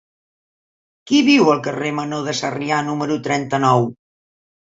[1.09, 3.87] Qui viu al carrer Menor de Sarrià número trenta-nou?